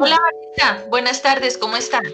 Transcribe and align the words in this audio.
Hola 0.00 0.16
Marita, 0.20 0.88
buenas 0.90 1.22
tardes, 1.22 1.58
¿cómo 1.58 1.76
están? 1.76 2.04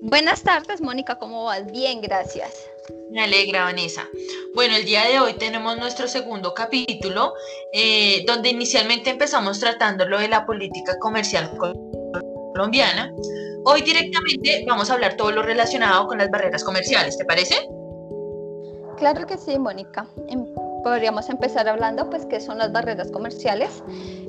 Buenas 0.00 0.42
tardes, 0.42 0.80
Mónica, 0.80 1.18
¿cómo 1.18 1.44
vas? 1.44 1.70
Bien, 1.70 2.00
gracias. 2.00 2.66
Me 3.10 3.22
alegra, 3.22 3.64
Vanessa. 3.64 4.08
Bueno, 4.54 4.76
el 4.76 4.86
día 4.86 5.04
de 5.04 5.20
hoy 5.20 5.34
tenemos 5.34 5.76
nuestro 5.76 6.08
segundo 6.08 6.54
capítulo, 6.54 7.34
eh, 7.72 8.24
donde 8.26 8.48
inicialmente 8.48 9.10
empezamos 9.10 9.60
tratando 9.60 10.06
lo 10.06 10.18
de 10.18 10.28
la 10.28 10.46
política 10.46 10.98
comercial 10.98 11.50
colombiana. 12.54 13.12
Hoy 13.64 13.82
directamente 13.82 14.64
vamos 14.66 14.90
a 14.90 14.94
hablar 14.94 15.16
todo 15.16 15.32
lo 15.32 15.42
relacionado 15.42 16.06
con 16.06 16.18
las 16.18 16.30
barreras 16.30 16.64
comerciales, 16.64 17.18
¿te 17.18 17.26
parece? 17.26 17.68
Claro 18.96 19.26
que 19.26 19.36
sí, 19.36 19.58
Mónica. 19.58 20.06
Em, 20.28 20.46
podríamos 20.86 21.28
empezar 21.30 21.68
hablando, 21.68 22.08
pues, 22.10 22.26
qué 22.26 22.38
son 22.38 22.58
las 22.58 22.70
barreras 22.70 23.10
comerciales. 23.10 23.82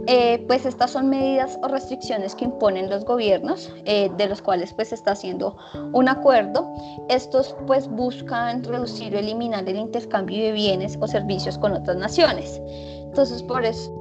Eh, 0.07 0.43
pues 0.47 0.65
estas 0.65 0.89
son 0.89 1.07
medidas 1.07 1.59
o 1.61 1.67
restricciones 1.67 2.33
que 2.33 2.45
imponen 2.45 2.89
los 2.89 3.05
gobiernos, 3.05 3.71
eh, 3.85 4.09
de 4.17 4.27
los 4.27 4.41
cuales 4.41 4.73
pues 4.73 4.87
se 4.87 4.95
está 4.95 5.11
haciendo 5.11 5.55
un 5.93 6.09
acuerdo. 6.09 6.67
Estos 7.09 7.55
pues 7.67 7.87
buscan 7.87 8.63
reducir 8.63 9.13
o 9.13 9.19
eliminar 9.19 9.69
el 9.69 9.75
intercambio 9.75 10.45
de 10.45 10.51
bienes 10.53 10.97
o 10.99 11.07
servicios 11.07 11.59
con 11.59 11.73
otras 11.73 11.97
naciones. 11.97 12.59
Entonces, 13.03 13.43
por 13.43 13.63
eso 13.63 13.96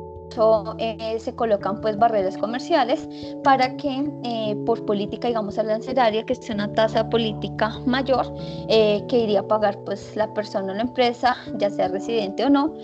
eh, 0.79 1.19
se 1.19 1.35
colocan 1.35 1.81
pues 1.81 1.97
barreras 1.97 2.37
comerciales 2.37 3.09
para 3.43 3.77
que 3.77 4.11
eh, 4.25 4.57
por 4.67 4.85
política 4.85 5.29
digamos 5.29 5.59
arancelaria 5.59 6.25
que 6.25 6.35
sea 6.35 6.55
una 6.55 6.73
tasa 6.73 7.09
política 7.09 7.79
mayor 7.87 8.35
eh, 8.69 9.03
que 9.09 9.21
iría 9.21 9.41
a 9.41 9.49
pagar 9.49 9.79
pues 9.85 10.15
la 10.15 10.33
persona 10.35 10.73
o 10.73 10.77
la 10.77 10.83
empresa 10.83 11.37
ya 11.59 11.71
sea 11.71 11.89
residente 11.89 12.45
o 12.45 12.51
no 12.51 12.75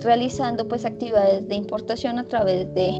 realizando 0.00 0.68
pues 0.68 0.84
actividades 0.84 1.48
de 1.48 1.54
importación 1.54 2.18
a 2.18 2.24
través 2.24 2.72
de, 2.74 2.92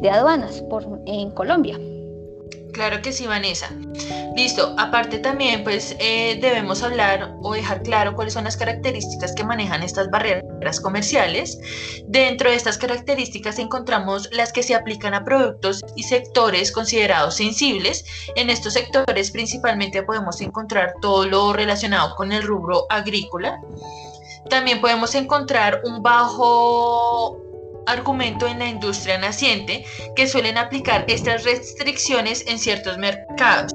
de 0.00 0.10
aduanas 0.10 0.62
por, 0.62 1.00
en 1.06 1.30
Colombia. 1.30 1.78
Claro 2.74 3.00
que 3.02 3.12
sí, 3.12 3.28
Vanessa. 3.28 3.70
Listo. 4.36 4.74
Aparte 4.78 5.18
también, 5.20 5.62
pues 5.62 5.94
eh, 6.00 6.38
debemos 6.42 6.82
hablar 6.82 7.36
o 7.40 7.54
dejar 7.54 7.82
claro 7.84 8.14
cuáles 8.14 8.34
son 8.34 8.44
las 8.44 8.56
características 8.56 9.32
que 9.32 9.44
manejan 9.44 9.84
estas 9.84 10.10
barreras 10.10 10.80
comerciales. 10.80 11.56
Dentro 12.08 12.50
de 12.50 12.56
estas 12.56 12.76
características 12.76 13.60
encontramos 13.60 14.28
las 14.32 14.52
que 14.52 14.64
se 14.64 14.74
aplican 14.74 15.14
a 15.14 15.24
productos 15.24 15.84
y 15.94 16.02
sectores 16.02 16.72
considerados 16.72 17.36
sensibles. 17.36 18.04
En 18.34 18.50
estos 18.50 18.72
sectores 18.72 19.30
principalmente 19.30 20.02
podemos 20.02 20.40
encontrar 20.40 20.94
todo 21.00 21.26
lo 21.26 21.52
relacionado 21.52 22.16
con 22.16 22.32
el 22.32 22.42
rubro 22.42 22.86
agrícola. 22.90 23.60
También 24.50 24.80
podemos 24.80 25.14
encontrar 25.14 25.80
un 25.84 26.02
bajo 26.02 27.40
argumento 27.86 28.46
en 28.46 28.58
la 28.58 28.68
industria 28.68 29.18
naciente 29.18 29.84
que 30.16 30.26
suelen 30.26 30.58
aplicar 30.58 31.04
estas 31.08 31.44
restricciones 31.44 32.46
en 32.46 32.58
ciertos 32.58 32.98
mercados. 32.98 33.72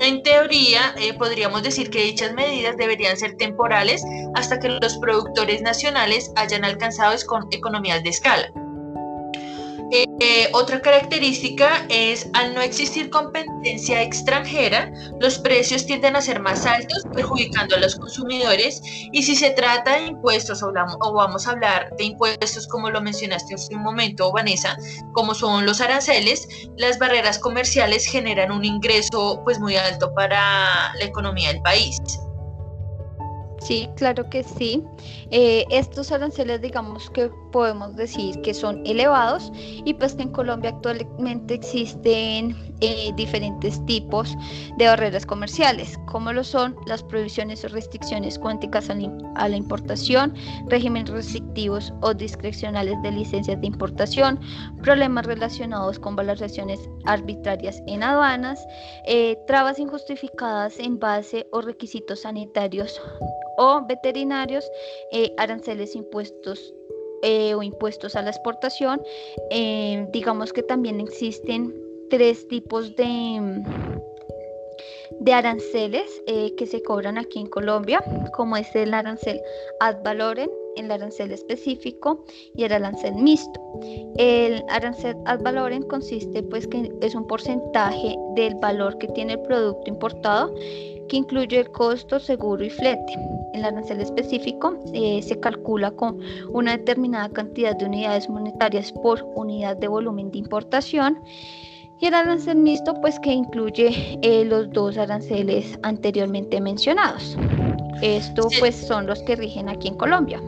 En 0.00 0.22
teoría, 0.22 0.94
eh, 0.98 1.14
podríamos 1.14 1.62
decir 1.62 1.88
que 1.88 2.02
dichas 2.02 2.32
medidas 2.32 2.76
deberían 2.76 3.16
ser 3.16 3.36
temporales 3.36 4.02
hasta 4.34 4.58
que 4.58 4.68
los 4.68 4.98
productores 4.98 5.62
nacionales 5.62 6.32
hayan 6.36 6.64
alcanzado 6.64 7.16
economías 7.50 8.02
de 8.02 8.10
escala. 8.10 8.52
Eh, 10.20 10.48
otra 10.52 10.80
característica 10.80 11.84
es, 11.88 12.28
al 12.34 12.54
no 12.54 12.60
existir 12.60 13.10
competencia 13.10 14.00
extranjera, 14.00 14.92
los 15.20 15.38
precios 15.38 15.86
tienden 15.86 16.14
a 16.14 16.20
ser 16.20 16.40
más 16.40 16.66
altos, 16.66 17.02
perjudicando 17.12 17.74
a 17.74 17.80
los 17.80 17.96
consumidores. 17.96 18.80
Y 19.12 19.22
si 19.24 19.34
se 19.34 19.50
trata 19.50 19.98
de 19.98 20.06
impuestos, 20.06 20.62
o, 20.62 20.72
vamos 21.12 21.46
a 21.46 21.50
hablar 21.50 21.90
de 21.96 22.04
impuestos, 22.04 22.68
como 22.68 22.90
lo 22.90 23.00
mencionaste 23.00 23.54
hace 23.54 23.74
un 23.74 23.82
momento, 23.82 24.30
Vanessa, 24.32 24.76
como 25.12 25.34
son 25.34 25.66
los 25.66 25.80
aranceles, 25.80 26.46
las 26.76 26.98
barreras 26.98 27.38
comerciales 27.38 28.06
generan 28.06 28.52
un 28.52 28.64
ingreso 28.64 29.40
pues, 29.44 29.58
muy 29.58 29.76
alto 29.76 30.14
para 30.14 30.94
la 30.94 31.04
economía 31.04 31.48
del 31.48 31.60
país. 31.62 31.98
Sí, 33.64 33.88
claro 33.96 34.28
que 34.28 34.42
sí. 34.42 34.84
Eh, 35.30 35.64
estos 35.70 36.12
aranceles, 36.12 36.60
digamos 36.60 37.08
que 37.10 37.30
podemos 37.50 37.96
decir 37.96 38.38
que 38.42 38.52
son 38.52 38.86
elevados 38.86 39.50
y 39.56 39.94
pues 39.94 40.14
que 40.14 40.24
en 40.24 40.32
Colombia 40.32 40.68
actualmente 40.70 41.54
existen 41.54 42.54
eh, 42.80 43.10
diferentes 43.16 43.82
tipos 43.86 44.36
de 44.76 44.86
barreras 44.86 45.24
comerciales, 45.24 45.98
como 46.04 46.30
lo 46.34 46.44
son 46.44 46.76
las 46.86 47.02
prohibiciones 47.02 47.64
o 47.64 47.68
restricciones 47.68 48.38
cuánticas 48.38 48.90
a 48.90 48.96
la, 49.48 49.56
importación, 49.56 50.34
regímenes 50.68 51.08
restrictivos 51.08 51.90
o 52.02 52.12
discrecionales 52.12 53.00
de 53.00 53.12
licencias 53.12 53.58
de 53.58 53.66
importación, 53.66 54.38
problemas 54.82 55.24
relacionados 55.24 55.98
con 55.98 56.16
valoraciones 56.16 56.80
arbitrarias 57.06 57.82
en 57.86 58.02
aduanas, 58.02 58.62
eh, 59.06 59.38
trabas 59.46 59.78
injustificadas 59.78 60.78
en 60.78 60.98
base 60.98 61.46
o 61.52 61.62
requisitos 61.62 62.20
sanitarios 62.22 63.00
o 63.56 63.84
veterinarios, 63.86 64.70
eh, 65.12 65.32
aranceles 65.36 65.94
impuestos 65.94 66.74
eh, 67.22 67.54
o 67.54 67.62
impuestos 67.62 68.16
a 68.16 68.22
la 68.22 68.30
exportación. 68.30 69.02
Eh, 69.50 70.06
digamos 70.12 70.52
que 70.52 70.62
también 70.62 71.00
existen 71.00 71.74
tres 72.10 72.46
tipos 72.48 72.94
de, 72.96 73.62
de 75.20 75.32
aranceles 75.32 76.22
que 76.56 76.66
se 76.66 76.82
cobran 76.82 77.18
aquí 77.18 77.40
en 77.40 77.46
Colombia, 77.46 78.04
como 78.34 78.56
es 78.56 78.74
el 78.76 78.92
arancel 78.92 79.40
ad 79.80 80.02
valorem, 80.04 80.50
el 80.76 80.90
arancel 80.90 81.32
específico 81.32 82.24
y 82.54 82.64
el 82.64 82.72
arancel 82.72 83.14
mixto. 83.14 83.60
El 84.16 84.62
arancel 84.68 85.16
ad 85.24 85.40
valorem 85.40 85.82
consiste 85.82 86.42
pues 86.42 86.66
que 86.66 86.92
es 87.00 87.14
un 87.14 87.26
porcentaje 87.26 88.16
del 88.34 88.54
valor 88.56 88.98
que 88.98 89.08
tiene 89.08 89.34
el 89.34 89.40
producto 89.42 89.88
importado 89.88 90.54
que 91.08 91.16
incluye 91.16 91.60
el 91.60 91.70
costo, 91.70 92.18
seguro 92.18 92.64
y 92.64 92.70
flete. 92.70 93.18
El 93.54 93.64
arancel 93.64 94.00
específico 94.00 94.76
eh, 94.92 95.22
se 95.22 95.38
calcula 95.38 95.92
con 95.92 96.18
una 96.52 96.76
determinada 96.76 97.28
cantidad 97.28 97.76
de 97.76 97.84
unidades 97.84 98.28
monetarias 98.28 98.90
por 98.90 99.24
unidad 99.36 99.76
de 99.76 99.86
volumen 99.86 100.32
de 100.32 100.38
importación. 100.38 101.22
Y 102.00 102.06
el 102.06 102.14
arancel 102.14 102.56
mixto, 102.56 102.94
pues 103.00 103.20
que 103.20 103.30
incluye 103.30 104.18
eh, 104.22 104.44
los 104.44 104.72
dos 104.72 104.98
aranceles 104.98 105.78
anteriormente 105.84 106.60
mencionados. 106.60 107.38
Estos 108.02 108.52
pues 108.58 108.74
son 108.74 109.06
los 109.06 109.22
que 109.22 109.36
rigen 109.36 109.68
aquí 109.68 109.86
en 109.86 109.94
Colombia. 109.94 110.42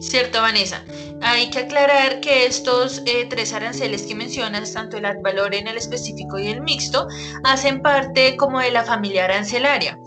Cierto, 0.00 0.40
Vanessa. 0.40 0.82
Hay 1.20 1.50
que 1.50 1.58
aclarar 1.58 2.20
que 2.20 2.46
estos 2.46 3.02
eh, 3.04 3.26
tres 3.28 3.52
aranceles 3.52 4.02
que 4.04 4.14
mencionas, 4.14 4.72
tanto 4.72 4.96
el 4.96 5.04
ad 5.04 5.20
valorem, 5.20 5.66
el 5.66 5.76
específico 5.76 6.38
y 6.38 6.46
el 6.46 6.62
mixto, 6.62 7.06
hacen 7.44 7.82
parte 7.82 8.36
como 8.36 8.60
de 8.60 8.70
la 8.70 8.84
familia 8.84 9.26
arancelaria. 9.26 9.98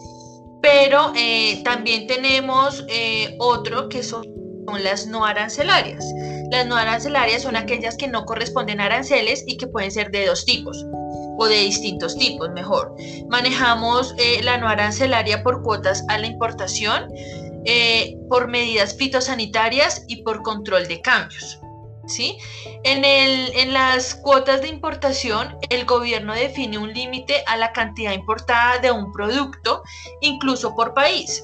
Pero 0.64 1.14
eh, 1.16 1.62
también 1.64 2.08
tenemos 2.08 2.84
eh, 2.88 3.36
otro 3.38 3.88
que 3.90 4.02
son, 4.02 4.26
las 4.82 5.06
no 5.06 5.26
arancelarias. 5.26 6.04
Las 6.50 6.66
no 6.66 6.76
arancelarias 6.76 7.44
son 7.44 7.56
aquellas 7.56 7.98
que 7.98 8.08
no 8.08 8.26
corresponden 8.26 8.82
a 8.82 8.86
aranceles 8.86 9.44
y 9.46 9.58
que 9.58 9.68
pueden 9.68 9.92
ser 9.92 10.10
de 10.10 10.26
dos 10.26 10.46
tipos 10.46 10.84
o 11.38 11.46
de 11.46 11.60
distintos 11.60 12.18
tipos, 12.18 12.50
mejor. 12.52 12.96
Manejamos 13.30 14.16
la 14.42 14.58
no 14.58 14.68
arancelaria 14.68 15.44
por 15.44 15.62
cuotas 15.62 16.04
a 16.08 16.18
la 16.18 16.28
importación 16.28 17.10
eh, 17.66 18.18
por 18.30 18.50
medidas 18.50 18.96
fitosanitarias 18.96 20.04
y 20.08 20.22
por 20.24 20.42
control 20.42 20.86
de 20.88 21.02
cambios. 21.02 21.60
En 22.84 23.74
las 23.74 24.16
cuotas 24.16 24.62
de 24.62 24.68
importación, 24.68 25.58
el 25.70 25.86
gobierno 25.86 26.34
define 26.34 26.78
un 26.78 26.94
límite 26.94 27.44
a 27.48 27.58
la 27.58 27.72
cantidad 27.72 28.14
importada 28.14 28.80
de 28.80 28.92
un 28.92 29.12
producto, 29.12 29.84
incluso 30.22 30.76
por 30.76 30.94
país. 30.94 31.44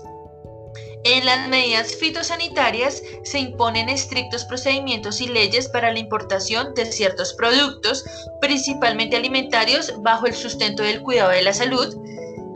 En 1.06 1.26
las 1.26 1.48
medidas 1.48 1.96
fitosanitarias 1.96 3.02
se 3.24 3.40
imponen 3.40 3.88
estrictos 3.88 4.44
procedimientos 4.44 5.22
y 5.22 5.28
leyes 5.28 5.70
para 5.70 5.94
la 5.94 6.00
importación 6.00 6.74
de 6.74 6.86
ciertos 6.92 7.34
productos, 7.36 8.04
principalmente 8.42 9.16
alimentarios, 9.16 9.94
bajo 10.02 10.26
el 10.26 10.34
sustento 10.34 10.84
del 10.84 11.02
cuidado 11.02 11.32
de 11.32 11.42
la 11.42 11.54
salud, 11.54 11.96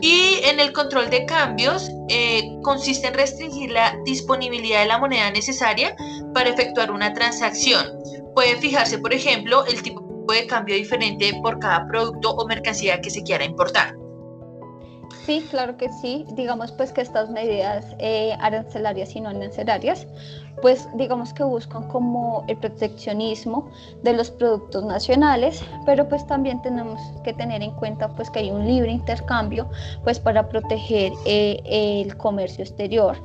y 0.00 0.40
en 0.44 0.60
el 0.60 0.72
control 0.72 1.10
de 1.10 1.24
cambios 1.26 1.90
eh, 2.08 2.42
consiste 2.62 3.08
en 3.08 3.14
restringir 3.14 3.70
la 3.70 3.96
disponibilidad 4.04 4.80
de 4.80 4.86
la 4.86 4.98
moneda 4.98 5.30
necesaria 5.30 5.96
para 6.34 6.50
efectuar 6.50 6.90
una 6.90 7.12
transacción. 7.14 7.86
Puede 8.34 8.56
fijarse, 8.56 8.98
por 8.98 9.14
ejemplo, 9.14 9.64
el 9.66 9.82
tipo 9.82 10.02
de 10.32 10.46
cambio 10.46 10.74
diferente 10.74 11.32
por 11.42 11.58
cada 11.58 11.86
producto 11.86 12.30
o 12.30 12.46
mercancía 12.46 13.00
que 13.00 13.10
se 13.10 13.22
quiera 13.22 13.44
importar. 13.44 13.94
Sí, 15.24 15.46
claro 15.50 15.78
que 15.78 15.90
sí. 15.90 16.26
Digamos 16.32 16.70
pues 16.72 16.92
que 16.92 17.00
estas 17.00 17.30
medidas 17.30 17.96
eh, 17.98 18.36
arancelarias 18.40 19.16
y 19.16 19.20
no 19.20 19.30
arancelarias, 19.30 20.06
pues 20.60 20.86
digamos 20.94 21.32
que 21.32 21.42
buscan 21.44 21.88
como 21.88 22.44
el 22.46 22.58
proteccionismo 22.58 23.70
de 24.02 24.12
los 24.12 24.30
productos 24.30 24.84
nacionales, 24.84 25.64
pero 25.86 26.06
pues 26.08 26.26
también 26.26 26.60
tenemos 26.60 27.00
que 27.22 27.32
tener 27.32 27.62
en 27.62 27.70
cuenta 27.72 28.08
pues 28.08 28.30
que 28.30 28.40
hay 28.40 28.50
un 28.50 28.66
libre 28.66 28.92
intercambio 28.92 29.68
pues 30.02 30.20
para 30.20 30.46
proteger 30.46 31.12
eh, 31.24 31.60
el 31.64 32.16
comercio 32.18 32.62
exterior. 32.62 33.16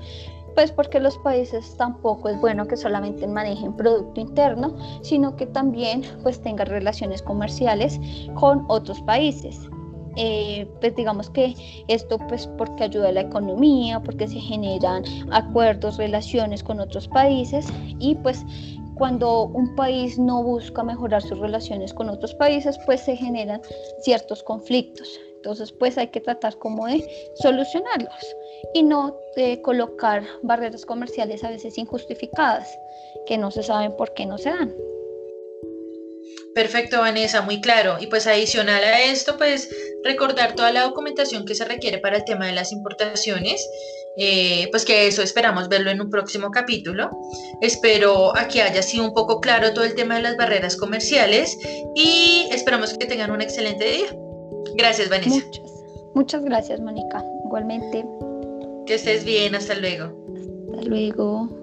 Pues 0.56 0.72
porque 0.72 1.00
los 1.00 1.18
países 1.18 1.76
tampoco 1.78 2.30
es 2.30 2.40
bueno 2.40 2.66
que 2.66 2.78
solamente 2.78 3.28
manejen 3.28 3.74
producto 3.74 4.20
interno, 4.22 4.76
sino 5.04 5.36
que 5.36 5.46
también 5.46 6.04
pues 6.24 6.42
tengan 6.42 6.68
relaciones 6.68 7.22
comerciales 7.22 8.00
con 8.36 8.66
otros 8.68 9.02
países. 9.02 9.70
Eh, 10.16 10.68
pues 10.82 10.96
digamos 10.96 11.30
que 11.30 11.54
esto 11.88 12.18
pues 12.28 12.48
porque 12.58 12.84
ayuda 12.84 13.10
a 13.10 13.12
la 13.12 13.22
economía, 13.22 14.02
porque 14.02 14.28
se 14.28 14.40
generan 14.40 15.04
acuerdos, 15.32 15.98
relaciones 15.98 16.64
con 16.64 16.80
otros 16.80 17.08
países 17.08 17.68
y 18.00 18.16
pues 18.16 18.44
cuando 18.96 19.44
un 19.46 19.76
país 19.76 20.20
no 20.20 20.44
busca 20.44 20.84
mejorar 20.84 21.22
sus 21.22 21.40
relaciones 21.40 21.94
con 21.94 22.10
otros 22.10 22.36
países, 22.36 22.78
pues 22.86 23.00
se 23.00 23.16
generan 23.16 23.62
ciertos 24.02 24.44
conflictos. 24.44 25.08
Entonces, 25.38 25.72
pues 25.72 25.98
hay 25.98 26.08
que 26.08 26.20
tratar 26.20 26.58
como 26.58 26.86
de 26.86 27.10
solucionarlos 27.36 28.36
y 28.74 28.84
no 28.84 29.16
de 29.38 29.62
colocar 29.62 30.24
barreras 30.44 30.86
comerciales 30.86 31.46
a 31.46 31.50
veces 31.50 31.78
injustificadas, 31.78 32.78
que 33.26 33.38
no 33.38 33.50
se 33.52 33.64
saben 33.64 33.96
por 33.96 34.14
qué 34.14 34.26
no 34.26 34.38
se 34.38 34.50
dan. 34.50 34.76
Perfecto, 36.56 37.00
Vanessa, 37.00 37.42
muy 37.42 37.62
claro. 37.62 37.98
Y 38.00 38.08
pues 38.08 38.28
adicional 38.28 38.84
a 38.84 39.04
esto, 39.04 39.38
pues 39.38 39.70
recordar 40.04 40.56
toda 40.56 40.72
la 40.72 40.84
documentación 40.84 41.46
que 41.46 41.56
se 41.56 41.66
requiere 41.66 42.00
para 42.00 42.18
el 42.18 42.26
tema 42.26 42.48
de 42.48 42.54
las 42.54 42.72
importaciones, 42.72 43.68
eh, 44.18 44.68
pues 44.72 44.84
que 44.84 45.08
eso 45.08 45.22
esperamos 45.22 45.70
verlo 45.70 45.92
en 45.92 46.02
un 46.02 46.10
próximo 46.10 46.52
capítulo. 46.52 47.10
Espero 47.62 48.36
aquí 48.36 48.60
haya 48.60 48.82
sido 48.82 49.06
un 49.06 49.14
poco 49.14 49.40
claro 49.40 49.74
todo 49.74 49.86
el 49.86 49.96
tema 49.96 50.16
de 50.16 50.24
las 50.24 50.38
barreras 50.38 50.76
comerciales 50.76 51.58
y 51.96 52.48
esperamos 52.52 52.98
que 52.98 53.06
tengan 53.06 53.32
un 53.32 53.42
excelente 53.42 53.86
día. 53.86 54.08
Gracias, 54.76 55.10
Vanessa. 55.10 55.30
Muchas, 55.30 55.72
muchas 56.16 56.44
gracias, 56.44 56.80
Mónica. 56.80 57.24
Igualmente. 57.46 58.06
Que 58.86 58.96
estés 58.96 59.24
bien, 59.24 59.56
hasta 59.56 59.76
luego. 59.76 60.16
Hasta 60.72 60.82
luego. 60.82 61.59